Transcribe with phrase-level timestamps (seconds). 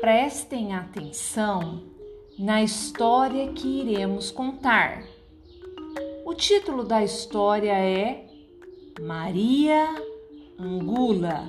[0.00, 1.82] Prestem atenção
[2.38, 5.02] na história que iremos contar.
[6.26, 8.26] O título da história é
[9.00, 9.88] Maria
[10.58, 11.48] Angula.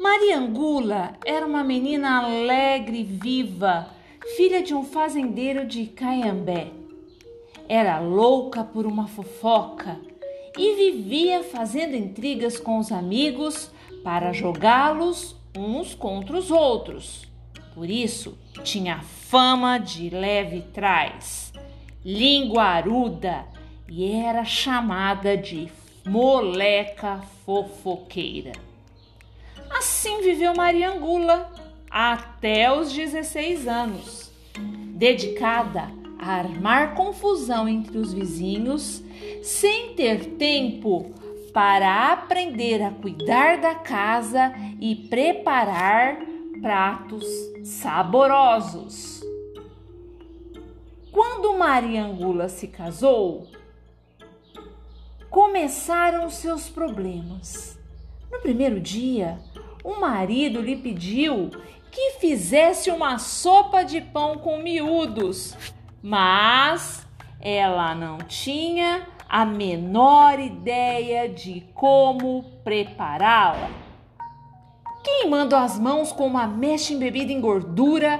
[0.00, 3.88] Maria Angula era uma menina alegre e viva,
[4.36, 6.72] filha de um fazendeiro de Caiambé.
[7.68, 9.96] Era louca por uma fofoca
[10.58, 13.70] e vivia fazendo intrigas com os amigos
[14.02, 17.26] para jogá-los uns contra os outros.
[17.74, 21.52] Por isso, tinha fama de leve trás,
[22.04, 23.46] linguaruda
[23.88, 25.68] e era chamada de
[26.04, 28.52] moleca fofoqueira.
[29.70, 31.50] Assim viveu Maria Angula
[31.90, 34.30] até os 16 anos,
[34.94, 39.02] dedicada a armar confusão entre os vizinhos,
[39.42, 41.12] sem ter tempo
[41.52, 46.18] para aprender a cuidar da casa e preparar
[46.60, 47.26] pratos
[47.64, 49.20] saborosos.
[51.10, 53.46] Quando Maria Angula se casou,
[55.28, 57.78] começaram seus problemas.
[58.30, 59.38] No primeiro dia,
[59.84, 61.50] o marido lhe pediu
[61.90, 65.54] que fizesse uma sopa de pão com miúdos,
[66.02, 67.06] mas
[67.38, 73.70] ela não tinha a menor ideia de como prepará-la.
[75.02, 78.18] Queimando as mãos com uma mecha embebida em gordura,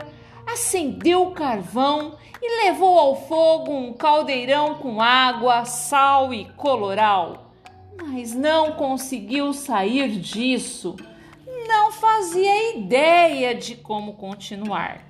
[0.50, 7.52] acendeu o carvão e levou ao fogo um caldeirão com água, sal e coloral.
[7.94, 10.96] Mas não conseguiu sair disso.
[11.68, 15.02] Não fazia ideia de como continuar.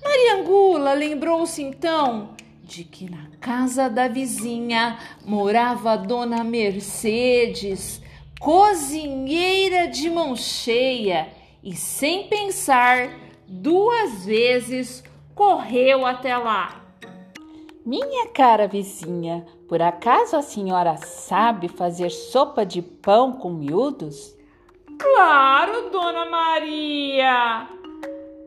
[0.00, 2.35] Maria Angula lembrou-se então
[2.66, 8.02] de que na casa da vizinha morava Dona Mercedes,
[8.40, 11.28] cozinheira de mão cheia,
[11.62, 13.08] e sem pensar
[13.46, 16.82] duas vezes correu até lá.
[17.84, 24.34] Minha cara vizinha, por acaso a senhora sabe fazer sopa de pão com miúdos?
[24.98, 27.68] Claro, Dona Maria!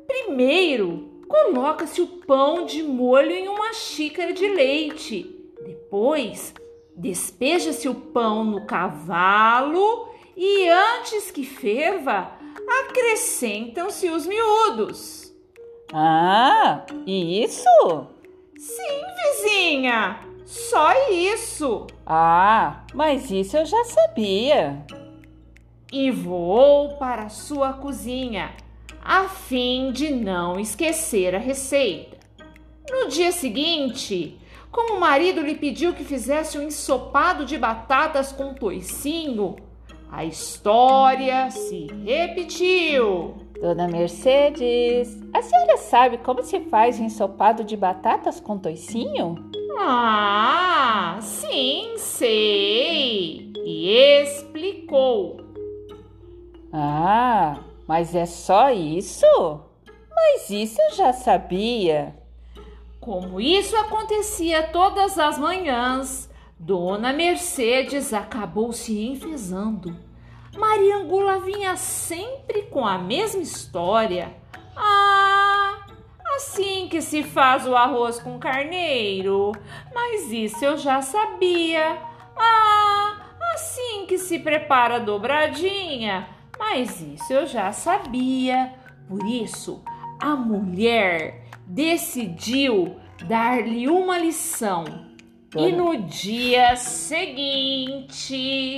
[0.05, 5.35] Primeiro, coloca-se o pão de molho em uma xícara de leite.
[5.63, 6.53] Depois,
[6.97, 12.31] despeja-se o pão no cavalo e antes que ferva,
[12.81, 15.31] acrescentam-se os miúdos.
[15.93, 18.07] Ah, isso?
[18.57, 21.87] Sim, vizinha, só isso.
[22.05, 24.85] Ah, mas isso eu já sabia.
[25.91, 28.53] E voou para sua cozinha
[29.03, 32.17] a fim de não esquecer a receita.
[32.89, 34.39] No dia seguinte,
[34.71, 39.55] como o marido lhe pediu que fizesse um ensopado de batatas com toicinho,
[40.11, 43.35] a história se repetiu.
[43.61, 49.35] Dona Mercedes, a senhora sabe como se faz ensopado de batatas com toicinho?
[49.77, 53.51] Ah, sim, sei.
[53.65, 55.41] E explicou.
[56.71, 57.59] Ah,
[57.89, 59.25] mas é só isso?
[60.15, 62.15] Mas isso eu já sabia.
[62.99, 66.29] Como isso acontecia todas as manhãs,
[66.59, 69.97] Dona Mercedes acabou se enfesando.
[70.55, 74.35] Maria Angula vinha sempre com a mesma história.
[74.77, 75.87] Ah,
[76.35, 79.51] assim que se faz o arroz com carneiro.
[79.91, 81.97] Mas isso eu já sabia.
[82.37, 83.17] Ah,
[83.55, 86.37] assim que se prepara a dobradinha.
[86.71, 88.71] Mas isso eu já sabia.
[89.07, 89.81] Por isso,
[90.19, 92.95] a mulher decidiu
[93.27, 94.85] dar-lhe uma lição.
[95.49, 95.67] Dona...
[95.67, 98.05] E no dia seguinte.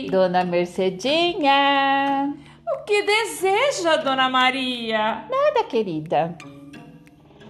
[0.10, 2.34] Dona Mercedinha.
[2.66, 5.26] O que deseja, Dona Maria?
[5.30, 6.38] Nada, querida.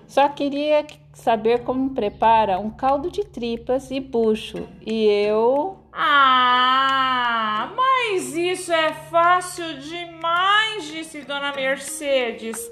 [0.07, 4.68] Só queria saber como prepara um caldo de tripas e bucho.
[4.84, 5.78] E eu.
[5.94, 12.71] Ah, mas isso é fácil demais, disse Dona Mercedes.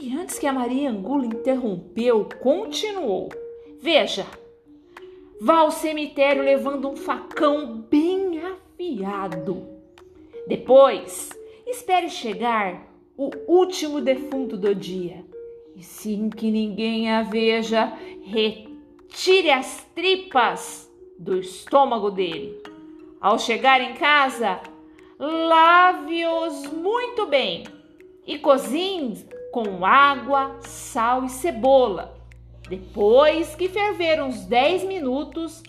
[0.00, 3.30] E antes que a Maria Angula interrompeu, continuou:
[3.80, 4.26] Veja,
[5.40, 9.66] vá ao cemitério levando um facão bem afiado.
[10.46, 11.30] Depois,
[11.66, 15.24] espere chegar o último defunto do dia.
[15.74, 20.87] E sem que ninguém a veja, retire as tripas
[21.18, 22.62] do estômago dele.
[23.20, 24.60] Ao chegar em casa,
[25.18, 27.64] lave-os muito bem
[28.24, 32.16] e cozinhe com água, sal e cebola.
[32.68, 35.62] Depois que ferver uns 10 minutos,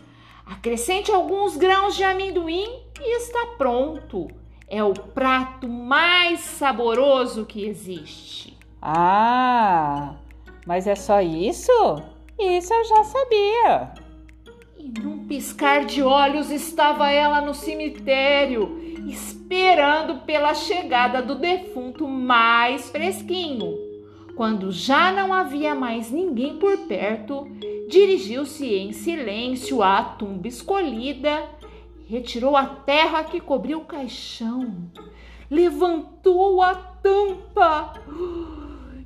[0.45, 4.27] acrescente alguns grãos de amendoim e está pronto.
[4.67, 8.55] É o prato mais saboroso que existe.
[8.81, 10.15] Ah,
[10.67, 11.71] mas é só isso?
[12.37, 13.93] Isso eu já sabia.
[14.77, 22.89] E num piscar de olhos estava ela no cemitério, esperando pela chegada do defunto mais
[22.89, 23.77] fresquinho.
[24.35, 27.47] Quando já não havia mais ninguém por perto,
[27.87, 31.47] dirigiu-se em silêncio à tumba escolhida,
[32.07, 34.89] retirou a terra que cobria o caixão,
[35.49, 37.93] levantou a tampa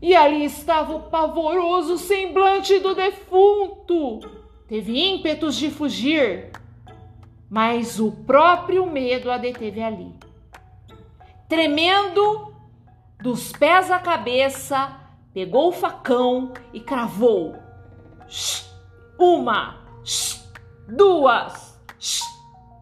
[0.01, 4.43] e ali estava o pavoroso semblante do defunto.
[4.73, 6.49] Teve ímpetos de fugir,
[7.47, 10.11] mas o próprio medo a deteve ali.
[11.47, 12.51] Tremendo
[13.21, 14.99] dos pés à cabeça,
[15.31, 17.55] pegou o facão e cravou.
[19.19, 19.77] Uma,
[20.87, 21.79] duas,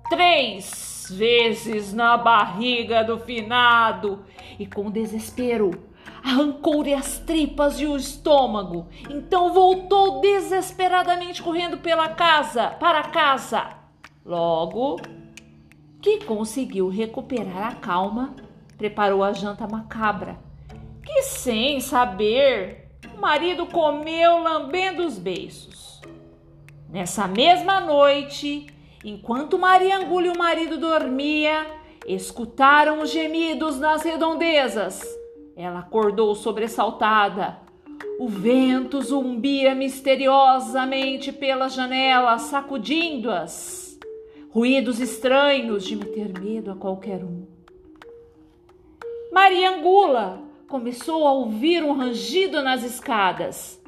[0.09, 4.23] três vezes na barriga do finado
[4.57, 5.71] e com desespero
[6.23, 8.87] arrancou-lhe as tripas e o estômago.
[9.09, 13.69] Então voltou desesperadamente correndo pela casa, para casa.
[14.25, 14.99] Logo
[16.01, 18.35] que conseguiu recuperar a calma,
[18.77, 20.39] preparou a janta macabra,
[21.03, 26.01] que sem saber, o marido comeu lambendo os beiços.
[26.89, 28.67] Nessa mesma noite,
[29.03, 31.65] enquanto Maria Angula e o marido dormia,
[32.07, 35.20] escutaram os gemidos nas redondezas
[35.61, 37.59] ela acordou sobressaltada.
[38.19, 43.99] O vento zumbia misteriosamente pelas janelas, sacudindo-as.
[44.49, 47.45] Ruídos estranhos de meter medo a qualquer um.
[49.31, 53.81] Maria Angula começou a ouvir um rangido nas escadas.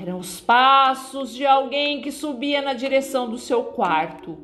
[0.00, 4.38] Eram os passos de alguém que subia na direção do seu quarto,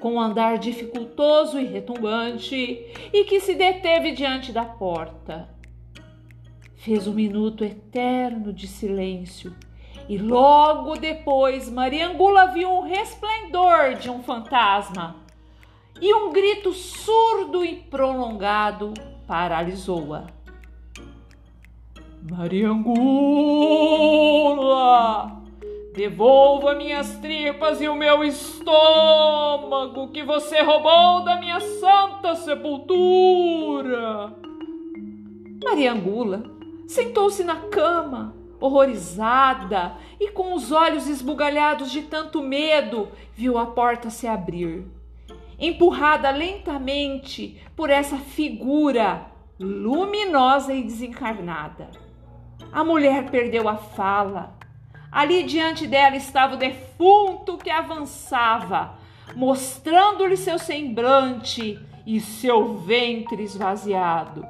[0.00, 5.48] com um andar dificultoso e retumbante, e que se deteve diante da porta.
[6.82, 9.54] Fez um minuto eterno de silêncio
[10.08, 15.14] e logo depois Maria Angula viu um resplendor de um fantasma
[16.00, 18.92] e um grito surdo e prolongado
[19.28, 20.26] paralisou-a.
[22.28, 23.00] Maria Angula,
[25.94, 34.32] devolva minhas tripas e o meu estômago que você roubou da minha santa sepultura.
[35.64, 36.51] Maria Angula
[36.92, 44.10] Sentou-se na cama, horrorizada e com os olhos esbugalhados de tanto medo, viu a porta
[44.10, 44.84] se abrir.
[45.58, 49.24] Empurrada lentamente por essa figura
[49.58, 51.88] luminosa e desencarnada.
[52.70, 54.54] A mulher perdeu a fala.
[55.10, 58.98] Ali diante dela estava o defunto que avançava,
[59.34, 64.46] mostrando-lhe seu semblante e seu ventre esvaziado.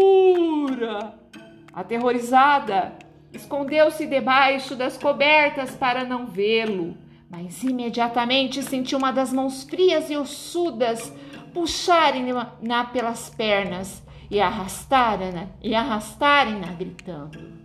[1.73, 2.93] Aterrorizada,
[3.33, 6.95] escondeu-se debaixo das cobertas para não vê-lo,
[7.27, 11.11] mas imediatamente sentiu uma das mãos frias e ossudas
[11.51, 17.56] puxarem-na pelas pernas e arrastarem-na e arrastarem-na gritando.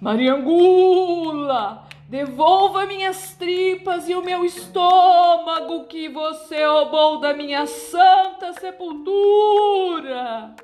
[0.00, 10.56] Mariangula, devolva minhas tripas e o meu estômago que você roubou da minha santa sepultura.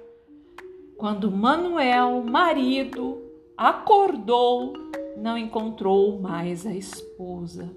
[0.96, 3.22] Quando Manuel, marido,
[3.54, 4.72] acordou,
[5.18, 7.70] não encontrou mais a esposa.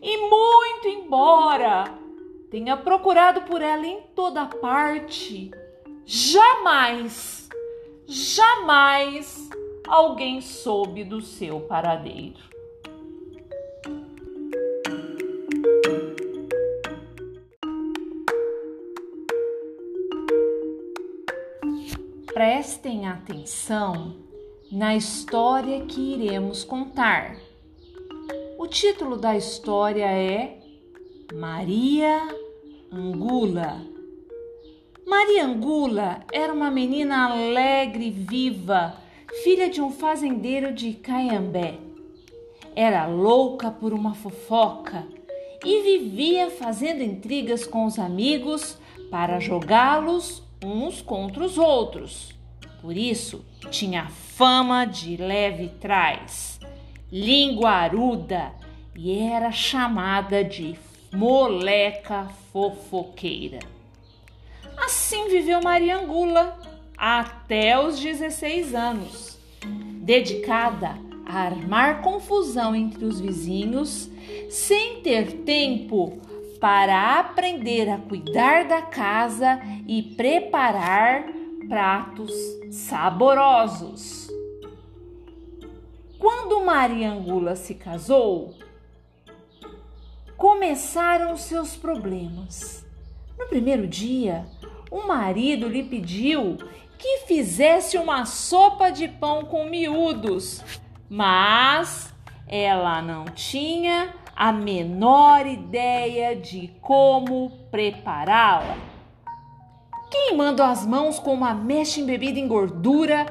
[0.00, 1.92] E muito embora
[2.52, 5.50] tenha procurado por ela em toda parte,
[6.06, 7.48] jamais,
[8.06, 9.50] jamais
[9.86, 12.54] alguém soube do seu paradeiro.
[22.32, 24.16] Prestem atenção
[24.70, 27.36] na história que iremos contar.
[28.58, 30.58] O título da história é
[31.32, 32.20] Maria
[32.90, 33.82] Angula.
[35.06, 39.03] Maria Angula era uma menina alegre e viva
[39.42, 41.74] filha de um fazendeiro de Caiambé.
[42.76, 45.06] Era louca por uma fofoca
[45.64, 48.78] e vivia fazendo intrigas com os amigos
[49.10, 52.34] para jogá-los uns contra os outros.
[52.80, 56.60] Por isso, tinha fama de leve trás,
[57.10, 58.52] língua aruda
[58.94, 60.78] e era chamada de
[61.12, 63.60] moleca fofoqueira.
[64.76, 66.58] Assim viveu Maria Angula
[66.96, 69.38] até os 16 anos,
[70.00, 74.10] dedicada a armar confusão entre os vizinhos,
[74.50, 76.18] sem ter tempo
[76.60, 81.26] para aprender a cuidar da casa e preparar
[81.68, 82.32] pratos
[82.70, 84.28] saborosos.
[86.18, 88.54] Quando Maria Angula se casou,
[90.36, 92.84] começaram seus problemas.
[93.38, 94.46] No primeiro dia,
[94.90, 96.56] o marido lhe pediu
[97.04, 100.64] que fizesse uma sopa de pão com miúdos,
[101.06, 102.10] mas
[102.48, 108.78] ela não tinha a menor ideia de como prepará-la.
[110.10, 113.26] Queimando as mãos com uma mecha embebida em gordura,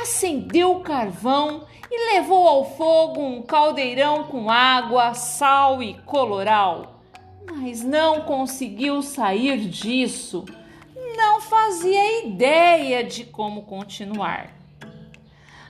[0.00, 7.00] acendeu o carvão e levou ao fogo um caldeirão com água, sal e coloral.
[7.44, 10.44] Mas não conseguiu sair disso.
[11.36, 14.56] Não fazia ideia de como continuar.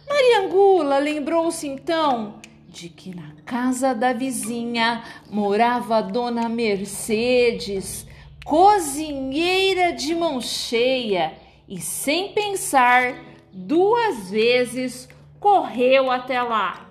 [0.09, 2.37] Maria Angula lembrou-se então
[2.69, 8.07] de que na casa da vizinha morava Dona Mercedes,
[8.45, 11.35] cozinheira de mão cheia,
[11.69, 13.19] e sem pensar
[13.53, 15.09] duas vezes
[15.41, 16.87] correu até lá.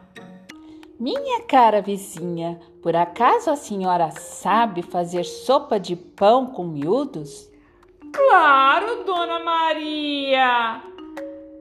[0.99, 7.55] Minha cara vizinha, por acaso a senhora sabe fazer sopa de pão com miúdos?
[8.15, 8.64] Claro,
[9.05, 10.81] Dona Maria!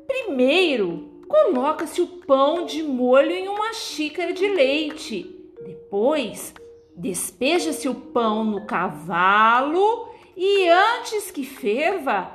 [0.07, 5.31] Primeiro, coloca-se o pão de molho em uma xícara de leite.
[5.63, 6.55] Depois,
[6.97, 12.33] despeja-se o pão no cavalo e antes que ferva,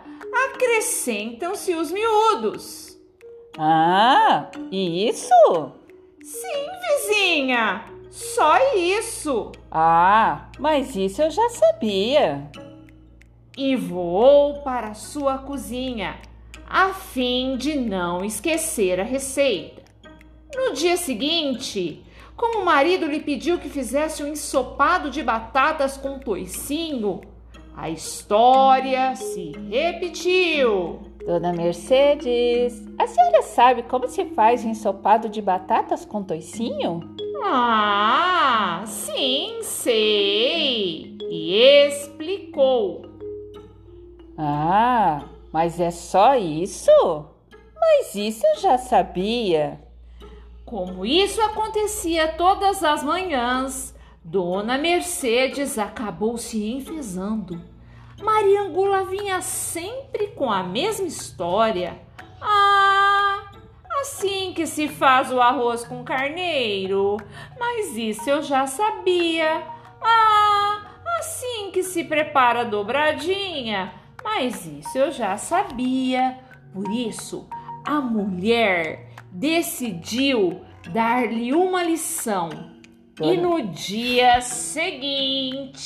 [0.51, 2.95] acrescentam-se os miúdos.
[3.57, 5.73] Ah, isso?
[6.21, 9.51] Sim, vizinha, só isso.
[9.71, 12.47] Ah, mas isso eu já sabia.
[13.61, 16.15] E voou para sua cozinha
[16.65, 19.81] a fim de não esquecer a receita.
[20.55, 22.01] No dia seguinte,
[22.37, 27.19] como o marido lhe pediu que fizesse um ensopado de batatas com toicinho,
[27.75, 31.01] a história se repetiu.
[31.25, 37.01] Dona Mercedes, a senhora sabe como se faz ensopado de batatas com toicinho?
[37.43, 41.17] Ah, sim, sei.
[41.29, 41.55] E
[41.89, 43.08] explicou.
[44.41, 47.25] Ah, mas é só isso?
[47.77, 49.81] Mas isso eu já sabia.
[50.63, 53.93] Como isso acontecia todas as manhãs,
[54.23, 57.61] Dona Mercedes acabou se enfesando.
[58.21, 61.99] Maria Angula vinha sempre com a mesma história.
[62.41, 63.51] Ah,
[63.99, 67.17] assim que se faz o arroz com carneiro.
[67.59, 69.67] Mas isso eu já sabia.
[70.01, 70.81] Ah,
[71.17, 73.98] assim que se prepara a dobradinha.
[74.23, 76.37] Mas isso eu já sabia.
[76.73, 77.47] Por isso,
[77.85, 80.61] a mulher decidiu
[80.91, 82.49] dar-lhe uma lição.
[83.15, 83.33] Dona...
[83.33, 85.79] E no dia seguinte.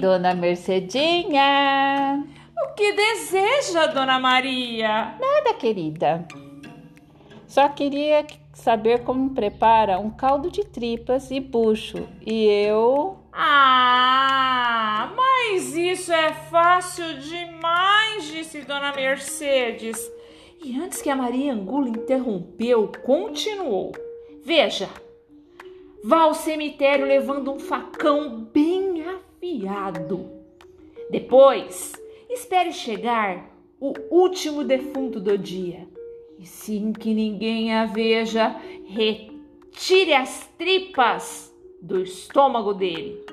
[0.00, 2.24] Dona Mercedinha.
[2.58, 5.14] O que deseja, Dona Maria?
[5.20, 6.26] Nada, querida.
[7.46, 12.08] Só queria saber como prepara um caldo de tripas e bucho.
[12.24, 13.18] E eu.
[13.38, 20.10] Ah, mas isso é fácil demais, disse Dona Mercedes.
[20.64, 23.92] E antes que a Maria Angula interrompeu, continuou:
[24.42, 24.88] Veja,
[26.02, 30.30] vá ao cemitério levando um facão bem afiado.
[31.10, 31.92] Depois,
[32.30, 35.86] espere chegar o último defunto do dia.
[36.38, 41.54] E sem que ninguém a veja, retire as tripas
[41.86, 43.24] do estômago dele.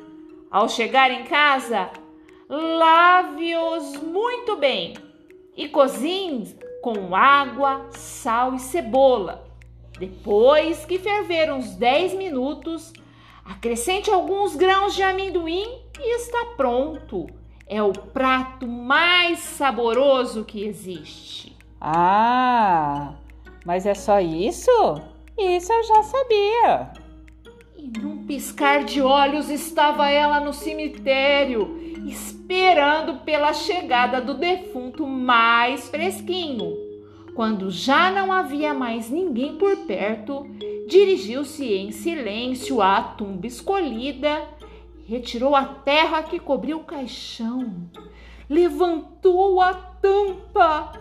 [0.50, 1.90] Ao chegar em casa,
[2.48, 4.94] lave-os muito bem
[5.58, 9.48] e cozinhe com água, sal e cebola.
[9.98, 12.94] Depois que ferver uns 10 minutos,
[13.44, 17.28] acrescente alguns grãos de amendoim e está pronto.
[17.66, 21.58] É o prato mais saboroso que existe.
[21.82, 23.16] Ah,
[23.66, 24.72] mas é só isso?
[25.38, 26.92] Isso eu já sabia.
[27.76, 27.88] E
[28.28, 36.74] piscar de olhos estava ela no cemitério, esperando pela chegada do defunto mais fresquinho.
[37.36, 40.46] Quando já não havia mais ninguém por perto,
[40.88, 44.48] dirigiu-se em silêncio à tumba escolhida,
[45.06, 47.74] retirou a terra que cobria o caixão,
[48.50, 50.94] levantou a tampa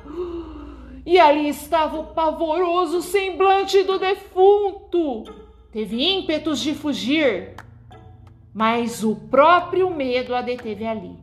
[1.04, 5.41] e ali estava o pavoroso semblante do defunto
[5.72, 7.54] Teve ímpetos de fugir,
[8.52, 11.16] mas o próprio medo a deteve ali.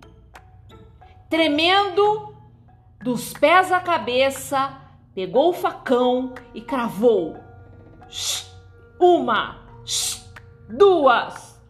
[1.30, 2.36] Tremendo
[3.04, 4.76] dos pés à cabeça,
[5.14, 7.38] pegou o facão e cravou.
[9.00, 9.64] uma,
[10.68, 11.62] duas,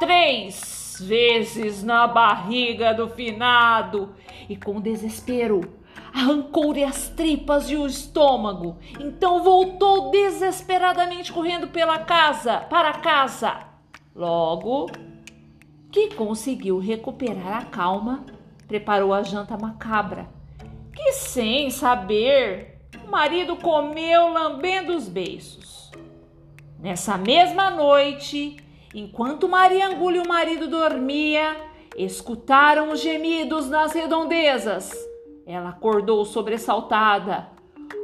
[0.00, 4.14] três vezes na barriga do finado
[4.48, 5.75] e com desespero
[6.16, 8.78] arrancou-lhe as tripas e o estômago.
[8.98, 13.66] Então voltou desesperadamente correndo pela casa, para casa.
[14.14, 14.90] Logo
[15.92, 18.24] que conseguiu recuperar a calma,
[18.66, 20.26] preparou a janta macabra,
[20.94, 25.90] que sem saber, o marido comeu lambendo os beiços.
[26.78, 28.56] Nessa mesma noite,
[28.94, 31.56] enquanto Maria Angula e o marido dormia,
[31.94, 35.05] escutaram os gemidos nas redondezas.
[35.46, 37.48] Ela acordou sobressaltada.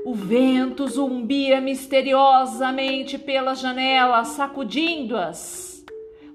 [0.07, 5.85] O vento zumbia misteriosamente pelas janelas, sacudindo-as.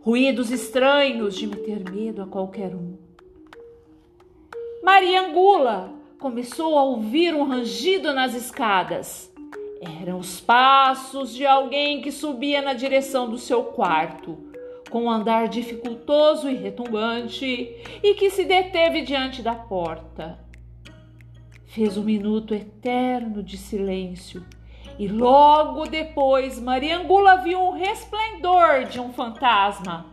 [0.02, 2.98] Ruídos estranhos de meter medo a qualquer um.
[4.84, 9.34] Maria Angula começou a ouvir um rangido nas escadas.
[10.02, 14.38] Eram os passos de alguém que subia na direção do seu quarto,
[14.90, 17.74] com um andar dificultoso e retumbante,
[18.04, 20.47] e que se deteve diante da porta.
[21.68, 24.44] Fez um minuto eterno de silêncio
[24.98, 30.08] e logo depois Maria Angula viu um resplendor de um fantasma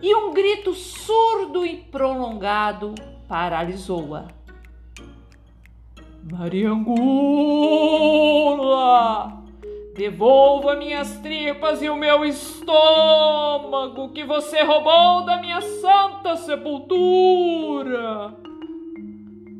[0.00, 2.94] e um grito surdo e prolongado
[3.26, 4.28] paralisou-a.
[6.30, 7.02] Mariangula,
[9.96, 18.32] devolva minhas tripas e o meu estômago que você roubou da minha santa sepultura.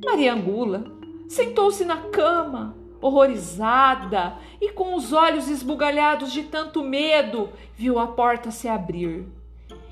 [0.05, 0.98] Mariangula
[1.29, 8.51] sentou-se na cama, horrorizada e com os olhos esbugalhados de tanto medo, viu a porta
[8.51, 9.29] se abrir.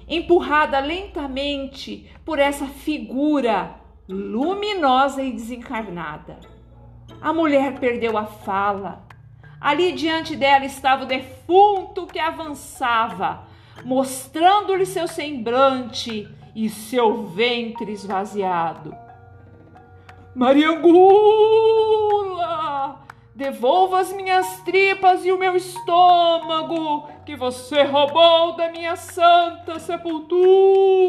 [0.09, 3.75] Empurrada lentamente por essa figura
[4.09, 6.39] luminosa e desencarnada.
[7.21, 9.05] A mulher perdeu a fala.
[9.61, 13.47] Ali diante dela estava o defunto que avançava,
[13.85, 19.06] mostrando-lhe seu semblante e seu ventre esvaziado.
[20.37, 21.57] Mariangula,
[23.35, 31.09] devolva as minhas tripas e o meu estômago que você roubou da minha santa sepultura.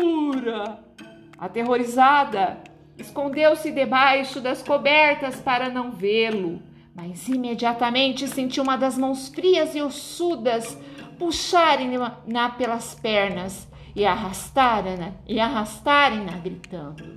[1.37, 2.57] Aterrorizada,
[2.97, 6.59] Escondeu-se debaixo das cobertas para não vê-lo,
[6.95, 10.75] mas imediatamente sentiu uma das mãos frias e ossudas
[11.19, 17.16] puxarem-na pelas pernas e arrastarem-na e arrastarem-na gritando.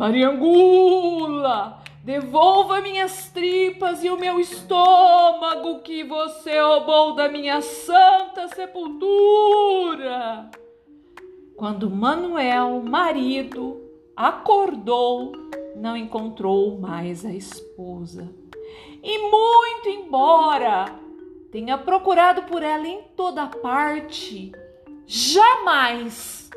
[0.00, 10.50] Mariangula, devolva minhas tripas e o meu estômago que você roubou da minha santa sepultura.
[11.54, 13.78] Quando Manuel, marido,
[14.16, 15.32] acordou,
[15.76, 18.26] não encontrou mais a esposa.
[19.02, 20.86] E muito embora
[21.52, 24.50] tenha procurado por ela em toda parte,
[25.06, 26.48] jamais,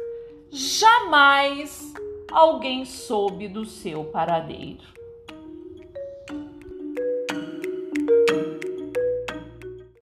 [0.49, 1.93] jamais
[2.33, 4.92] alguém soube do seu paradeiro.